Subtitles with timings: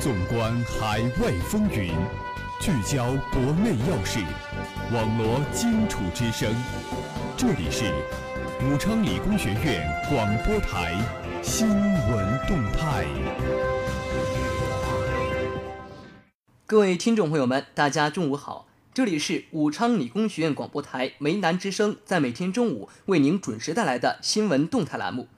[0.00, 1.92] 纵观海外风云，
[2.58, 4.18] 聚焦国内要事，
[4.94, 6.50] 网罗荆楚之声。
[7.36, 7.84] 这里是
[8.64, 10.96] 武昌理工学院广播台
[11.42, 13.04] 新闻动态。
[16.64, 25.28] 各位听众朋友们，大家中午好，这里是武昌理工学院广播台梅南之声，在每天中午为您准时带来的新闻动态栏目。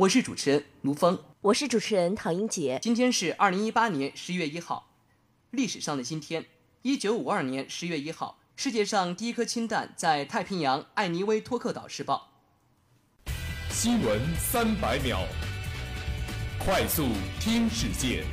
[0.00, 1.18] 我是主持人卢峰。
[1.42, 2.78] 我是主持人唐英杰。
[2.80, 4.88] 今天是二零一八年十月一号，
[5.50, 6.46] 历史上的今天，
[6.80, 12.30] 一九五二年十月一号，世界上第一颗氢弹在太平洋艾尼威托克岛试爆。
[13.68, 15.18] 新闻三百秒，
[16.58, 17.08] 快速
[17.38, 18.24] 听世界。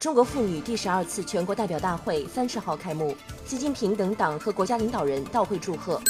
[0.00, 3.14] 中国妇女第十二次全国代表大会三十号开幕，
[3.44, 6.00] 习近平等党和国家领导人到会祝贺。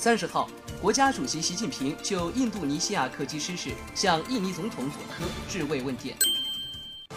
[0.00, 0.48] 三十号。
[0.80, 6.16] 国家主席习近平就印度尼西亚客机失事向印尼总统佐科致慰问电。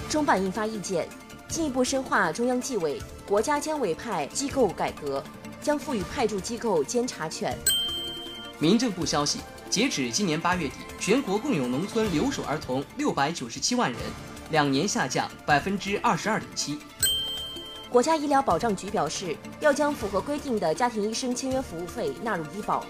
[0.09, 1.07] 中办印发意见，
[1.47, 5.23] 进一步深化中央纪委、国家监委派机构改革，
[5.61, 7.57] 将赋予派驻机构监察权。
[8.59, 14.01] 民政部消息，截止今年八月底，全国共有农村留守儿童六百九十七万人，
[14.51, 16.79] 两年下降百分之二十二点七。
[17.93, 22.83] 国家医疗保障局表示，要将符合规定的家庭医生签约服务费纳入医保。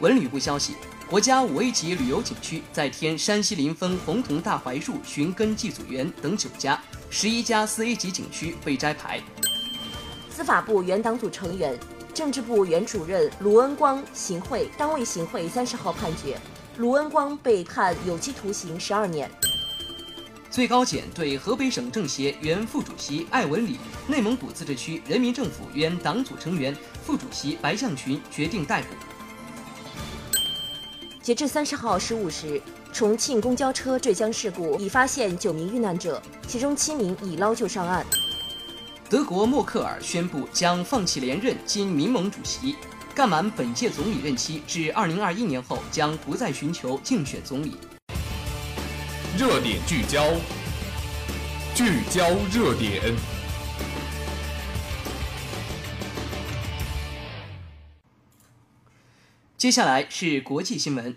[0.00, 0.74] 文旅部消息，
[1.08, 9.20] 国家五 A 级旅游景区再添山西临汾红桐大槐树寻根祭祖园等九家，十一家四 A 级景区被摘牌。
[10.30, 11.78] 司法部原党组成员、
[12.12, 16.36] 政治部原主任卢恩光行贿，单位行贿三十号判决，
[16.78, 19.30] 卢恩光被判有期徒刑十二年。
[20.56, 23.76] 最高检对河北省政协原副主席艾文礼、
[24.08, 28.88] 内蒙古自治区人民政府原党组成员、副主席白向群决定逮捕。
[31.22, 32.58] 截至三十号十五时，
[32.90, 38.06] 重庆公交车坠江事故已发现九名遇难者，其中七名已捞救上岸。
[39.10, 42.76] 德国默克尔宣布将放弃连任今民盟主席，
[43.14, 47.76] 干满本届总理任期至二零二一年后将不再寻求竞选总理。
[49.38, 50.32] 热点聚焦，
[51.74, 53.14] 聚焦热点。
[59.58, 61.14] 接下来是国际新闻。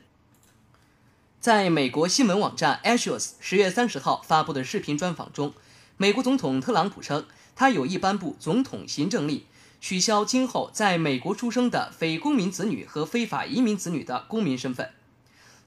[1.40, 5.53] 在美国新闻网站 Axios 十月三十号发布的视频专访中，
[5.96, 7.25] 美国总统特朗普称，
[7.56, 9.46] 他有意颁布总统行政令，
[9.80, 14.91] 取消今后在美国出生的非公民子女和非法移民子女的公民身份。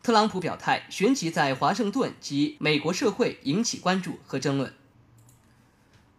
[0.03, 4.75] 特朗普表态，旋即在华盛顿及美国社会引起关注和争论。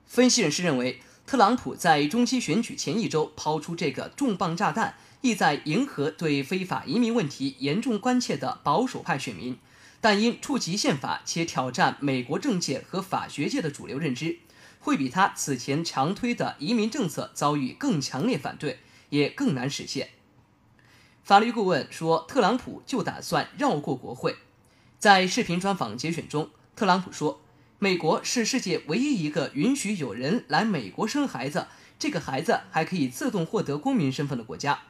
[0.05, 4.95] 分析人士认为，特朗普在中期选举前一周抛出这个重磅炸弹。
[5.19, 9.57] 意在迎合对非法移民问题严重关切的保守派选民，
[10.01, 14.39] 但因触及宪法且挑战美国政界和法学界的主流认知，
[14.81, 18.79] 会比他此前强推的移民政策遭遇更强烈反对，
[19.11, 20.09] 也更难实现。
[21.23, 24.35] 法律顾问说，特朗普就打算绕过国会。
[24.99, 27.41] 在视频专访节选中，特朗普说
[27.79, 31.67] ：“美国是世界唯一一个允许有人来美国生孩子，
[31.97, 34.81] 这个孩子还可以自动获得公民身份的国家。”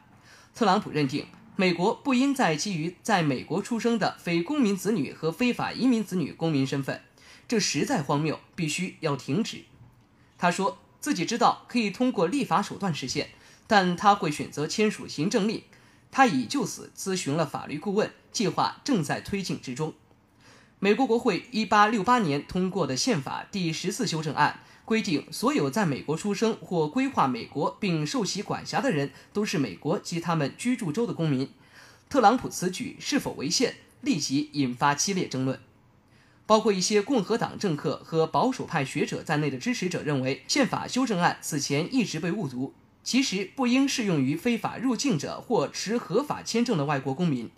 [0.55, 7.01] 特朗普认定，美国不应再基于在美国出生的非公民子女和非法移民子女公民身份，
[7.47, 9.65] 这实在荒谬，必须要停止。
[10.39, 13.29] 他说自己知道可以通过立法手段实现，
[13.67, 15.61] 但他会选择签署行政令。
[16.13, 19.95] 他已就此咨询了法律顾问，计划正在推进之中。
[20.77, 24.59] 美国国会1868年通过的宪法第十四修正案。
[24.85, 31.49] 规定，所有在美国出生或规划美国并受其管辖的人都是美国及他们居住州的公民。
[32.09, 35.59] 特朗普此举是否违宪，立即引发激烈争论。
[36.45, 42.73] 包括一些共和党政客和保守派学者在内的支持者认为，宪法修正案此前一直被误读，
[43.03, 47.51] 其实不应适用于非法入境者或持合法签证的外国公民。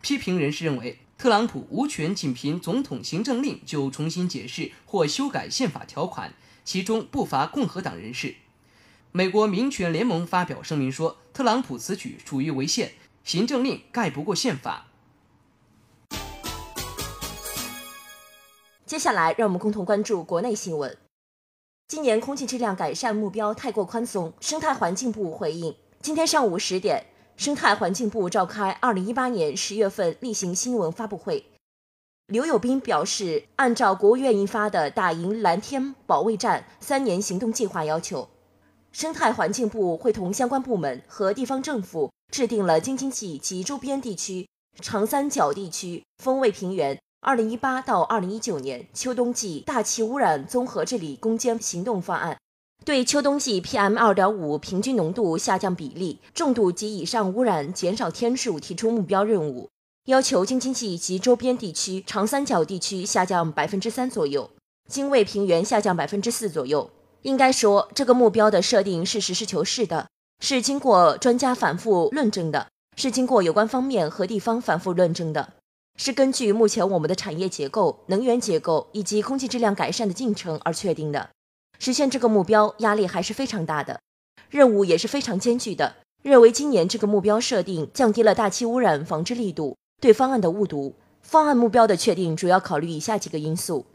[0.00, 6.34] 批评人士认为，特朗普无权仅凭总统行政令就重新解释或修改宪法条款。
[6.64, 8.34] 其中不乏共和党人士。
[9.12, 14.88] 美国民权联盟发表声明说，特朗普此举属于违宪，行政令盖不过宪法。
[18.84, 21.05] 接下来，让我们共同关注国内新闻。
[21.88, 25.72] 今年空气质量改善目标太过宽松，生态环境部回应。
[26.00, 27.06] 今天上午十点，
[27.36, 31.46] 生态环境部召开二零一八年十月份例行新闻发布会。
[32.26, 38.28] 刘友斌表示，按照国务院印发的《打赢蓝天保卫战》三年行动计划要求，
[38.90, 44.48] 生态环境部会同相关部门和地方政府制定了京津冀及周边地区
[44.80, 52.38] 长三角地区风卫平原二零一八到二零一九年秋冬季大气污染综合治理攻坚行动方案，
[52.84, 59.68] 对秋冬季 PM 二点五平均浓度下降比例、重度及以上污染减少天数提出目标任务，
[60.04, 64.50] 要求京津冀及周边地区长三角地区下降百分之三左右，
[64.88, 66.90] 京卫平原下降百分之四左右。
[67.22, 70.06] 应该说，这个目标的设定是实事求是的，
[70.38, 75.54] 是经过专家反复论证的，是经过有关方面和地方反复论证的，
[75.96, 81.30] 是根据目前我们的产业结构、能源结构以及空气质量改善的进程而确定的。
[81.78, 84.00] 实现这个目标压力还是非常大的，
[84.50, 85.96] 任务也是非常艰巨的。
[86.22, 90.94] 认为今年这个目标设定降低了大气污染防治力度，对方案的误读。
[91.22, 93.86] 方案目标的确定主要考虑以下几个因素。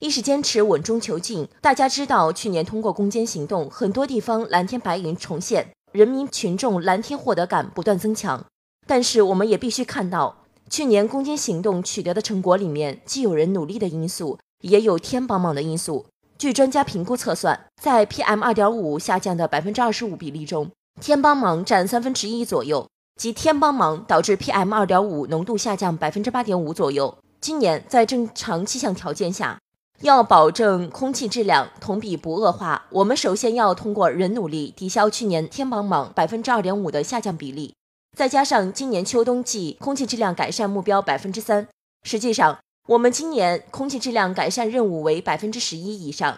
[0.00, 1.46] 一是坚持稳中求进。
[1.60, 8.46] 大家知道，去年通过攻坚行动，很多地方蓝天白云重现，人民群众蓝天获得感不断增强。
[8.86, 10.39] 但是，我们也必须看到，
[10.70, 16.06] 去年攻坚行动取得的成果里面，既有人努力的因素，也有天帮忙的因素。
[16.38, 20.70] 据专家评估测算，在 PM 二点五下降的百分之二十五比例中，
[21.00, 22.86] 天帮忙占三分之一左右，
[23.16, 27.18] 即天帮忙导致 PM 二点五浓度下降百分之八点五左右。
[27.40, 29.58] 今年在正常气象条件下。
[30.02, 37.74] 要保证空气质量同比不恶化，我们首先要通过人努力抵消去年天帮忙百分之二点五的下降比例，
[38.20, 41.66] 再加上今年秋冬季空气质量改善目标百分之三，
[42.02, 46.36] 实际上我们今年空气质量改善任务为百分之十一以上。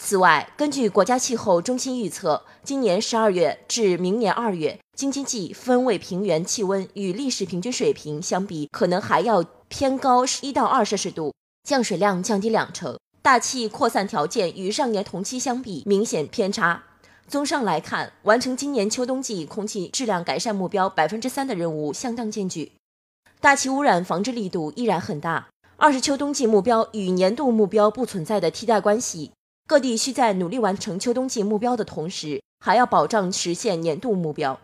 [0.00, 11.34] 此外，根据国家气候中心预测，今年十二月至明年二月，京津冀分位平原气温与历史平均水平相比，可能还要偏高一到二摄氏度。
[11.64, 16.84] 降水量降低两成，大气扩散条件与上年同期相比明显偏差。
[17.26, 22.72] 综上来看，完成今年秋冬季空气质量改善目标百分之三的任务相当艰巨，
[23.40, 25.48] 大气污染防治力度依然很大。
[25.76, 29.32] 二是秋冬季目标与年度目标不存在的替代关系，
[29.66, 34.60] 各地需在努力完成秋冬季目标的同时，还要保障实现年度目标。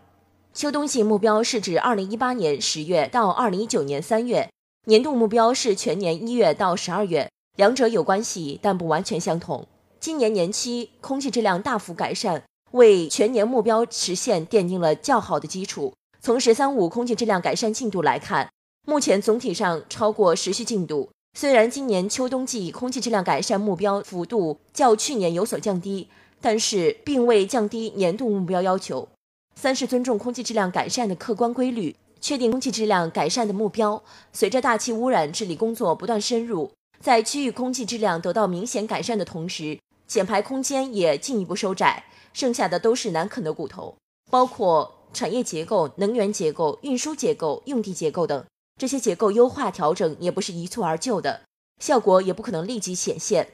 [0.53, 4.49] 秋冬季目标是指二零一八年十月到二零一九年三月。
[4.85, 9.67] 年度目标是全年一月到十二月，两者有关系，但不完全相同。
[9.99, 15.93] 今年年期空气质量大幅改善，为全年目标实现奠定了较好的基础。
[16.21, 18.49] 从“十三五”空气质量改善进度来看，
[18.87, 21.09] 目前总体上超过实需进度。
[21.37, 26.07] 虽然今年秋冬季空气质量改善目标幅度较去年有所降低，
[26.39, 29.07] 但是并未降低年度目标要求。
[29.55, 31.95] 三是尊重空气质量改善的客观规律。
[32.23, 33.99] 确定空气质量改善的目标。
[34.31, 39.79] 随着大气污染治理工作不断深入，在区域空气质量得到明显改善的同时，
[40.11, 42.03] 减排空间也进一步收窄，
[42.33, 43.95] 剩下的都是难啃的骨头，
[44.29, 48.45] 包括产业结构、能源结构、运输结构、用地结构等。
[48.77, 51.43] 这些结构优化调整也不是一蹴而就的，
[51.79, 53.53] 效果也不可能立即显现。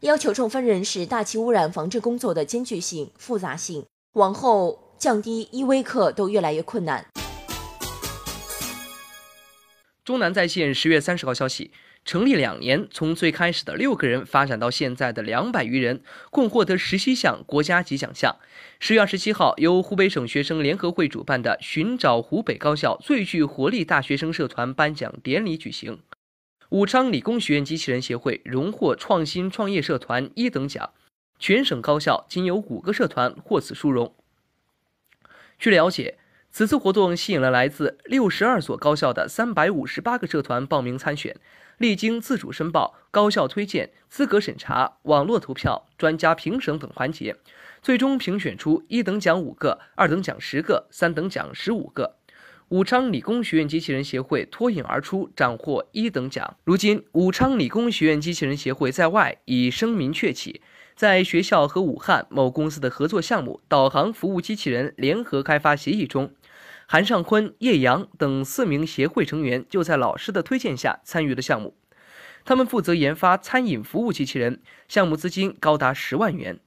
[0.00, 7.06] 要求充分认识大气污染防治工作的艰巨性、复杂性，往后降低一微克都越来越困难。
[10.04, 11.70] 中南在线十月三十号消息，
[12.08, 16.00] 成立两年，从最开始的六个人发展到现在的两百余人，
[16.30, 18.34] 共获得十七项国家级奖项。
[18.80, 25.98] 十月二十七号，由湖北省学生联合会主办的“寻找湖北高校最具活力大学生社团”颁奖典礼举行。
[26.70, 30.94] 武昌理工学院机器人协会荣获创新创业社团一等奖，
[31.38, 34.14] 全省高校仅有五个社团获此殊荣。
[35.58, 36.16] 据了解。
[36.50, 41.36] 此次活动吸引了来自六十二所高校的三百五十八个社团报名参选，
[41.76, 47.36] 历经自主申报、高校推荐、资格审查、网络投票、专家评审等环节，
[47.80, 52.16] 最终评选出一等奖五个、二等奖十个、三等奖十五个。
[52.70, 56.56] 武昌理工学院机器人协会脱颖而出，斩获一等奖。
[56.64, 60.60] 如今，武昌理工学院机器人协会在外已声名鹊起。
[60.94, 66.32] 在学校和武汉某公司的合作项目导航服务机器人联合开发协议中，
[66.90, 71.76] 韩尚坤、叶阳等四名协会成员就在老师的推荐下参与了项目。
[72.46, 76.58] 他们负责研发餐饮服务机器人，项目资金高达十万元。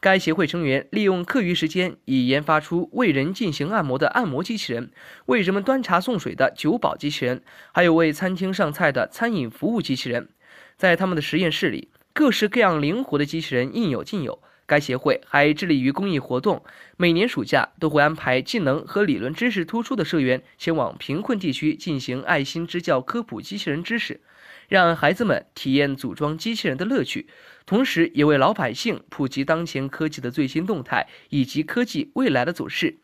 [0.00, 4.90] 该协会成员利用课余时间，已研发出为人进行按摩的按摩机器人，
[5.26, 10.30] 为人们端茶送水的酒保机器人，还有为餐厅上菜的餐饮服务机器人。
[10.76, 11.90] 在他们的实验室里。
[12.12, 14.42] 各式各样灵活的机器人应有尽有。
[14.70, 16.62] 该协会还致力于公益活动，
[16.96, 24.20] 每年暑假都会安排技能和理论知识突出的社员前往贫困地区进行爱心支教，科普机器人知识，
[24.68, 27.28] 让孩子们体验组装机器人的乐趣，
[27.66, 33.00] 同时也为老百姓普及当前科技的最新动态以及科技未来的走势，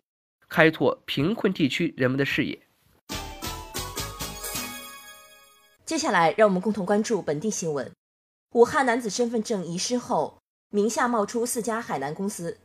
[0.48, 2.60] 开拓贫困地区人们的视野。
[5.84, 7.90] 接下来，让我们共同关注本地新闻。
[8.54, 10.38] 武汉男子身份证遗失后，
[10.76, 12.58] 名下冒出四家海南公司。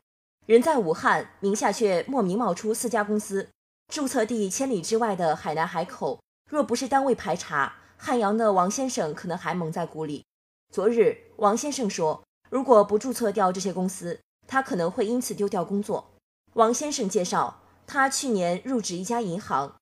[0.45, 3.47] 人在武汉，名下却莫名冒出四家公司，
[3.87, 10.25] 注册地千里之外的海南海口，若不是单位排查，汉阳的王先生可能还蒙在鼓里。
[10.73, 16.11] 昨日，王先生说，如果不注册掉这些公司，他可能会因此丢掉工作。
[16.55, 19.77] 王先生介绍，他去年入职一家银行，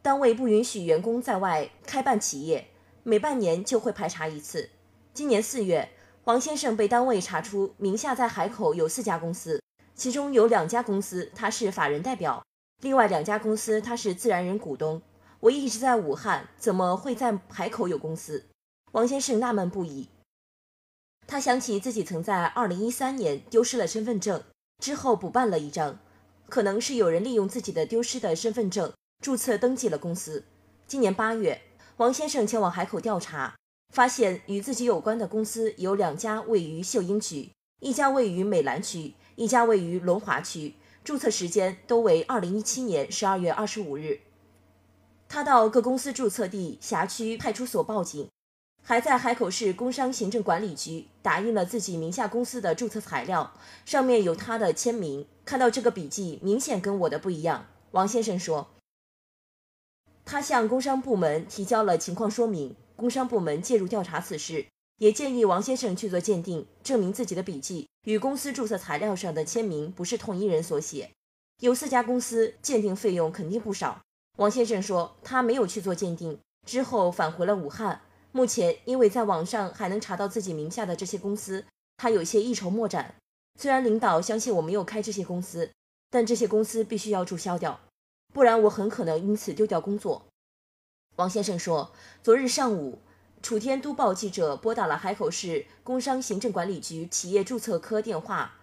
[0.00, 2.68] 单位不允许员工在外开办企业。
[3.02, 4.70] 每半年就会排查一次。
[5.12, 5.90] 今年四月，
[6.26, 9.62] 王先生被单位查出名下在海口有四家公司，
[9.94, 12.44] 其中有两家公司他是法人代表，
[12.82, 15.00] 另外两家公司他是自然人股东。
[15.38, 18.44] 我一直在武汉，怎么会在海口有公司？
[18.90, 20.08] 王先生纳闷不已。
[21.28, 24.42] 他想起自己曾在2013年丢失了身份证，
[24.82, 26.00] 之后补办了一张，
[26.48, 28.92] 可能是有人利用自己的丢失的身份证
[29.22, 30.42] 注册登记了公司。
[30.88, 31.62] 今年八月。
[31.98, 33.54] 王先生前往海口调查，
[33.90, 37.50] 发现与自己有关的公司有两家位于秀英区，
[37.80, 44.20] 一家位于美兰区，一家位于龙华区，注册时间都为二零一七年十二月二十五日。
[45.28, 48.28] 他到各公司注册地辖区派出所报警，
[48.82, 53.52] 还在海口市工商行政管理局打印了自己名下公司的注册材料，
[53.84, 55.26] 上面有他的签名。
[55.44, 57.66] 看到这个笔迹，明显跟我的不一样。
[57.92, 58.68] 王先生说。
[60.24, 64.66] 他向工商部门提交了情况说明，工商部门介入调查此事，
[64.98, 71.10] 也建议王先生去做鉴定，证明自己的笔迹与公司注册材料上的签名不是同一人所写。
[71.60, 74.00] 有四家公司，鉴定费用肯定不少。
[74.38, 78.00] 王先生说他没有去做鉴定，之后返回了武汉。
[78.32, 81.64] 目前因为在网上还能查到自己名下的这些公司，
[81.96, 83.14] 他有些一筹莫展。
[83.58, 85.70] 虽然领导相信我没有开这些公司，
[86.10, 87.80] 但这些公司必须要注销掉。
[88.34, 90.26] 不然我很可能因此丢掉工作。
[91.16, 91.92] 王先生说，
[92.22, 92.98] 昨日上午，
[93.40, 98.56] 楚天都报记者拨打了海口市工商行政管理局企业注册科电话，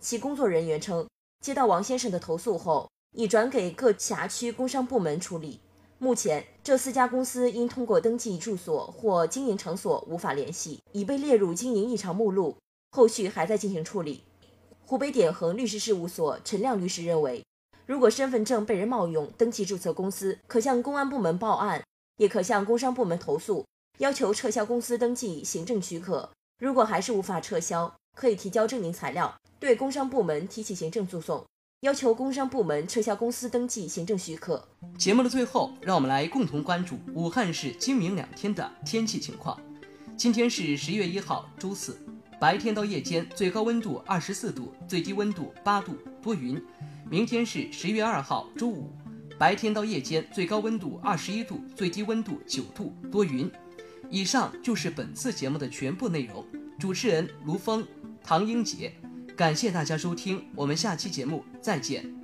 [0.00, 1.06] 其工作人员称，
[1.40, 5.60] 接到王先生的投诉后，已转给各辖区工商部门处理。
[5.98, 12.56] 目前，这四家公司因通过登记住所或经营场所无法联系，已被列入经营异常目录，
[12.90, 14.24] 后续还在进行处理。
[14.84, 17.44] 湖北典恒律师事务所陈亮律师认为。
[17.86, 21.82] 如果身份证被人冒用登记注册公司，可向公安部门报案，
[22.20, 23.64] 也可向工商部门投诉，
[23.96, 26.28] 要求撤销公司登记行政许可。
[26.58, 31.42] 如果还是无法撤销，可以提交证明材料，对工商部门提起行政诉讼，
[31.80, 34.62] 要求工商部门撤销公司登记行政许可。
[34.98, 39.58] 节目的最后，让我们来共同关注武汉市今明两天的天气情况。
[40.14, 41.98] 今天是十月一号，周四，
[42.38, 46.62] 白天到夜间最高温度二十四度，最低温度八度，多云。
[47.08, 48.92] 明天是十月二号，周五，
[49.40, 53.50] 白天到夜间最高温度二十一度，最低温度九度，多云。
[54.10, 56.44] 以上就是本次节目的全部内容。
[56.78, 57.82] 主持人卢峰、
[58.22, 58.92] 唐英杰，
[59.34, 62.19] 感谢大家收听，我们下期节目再见。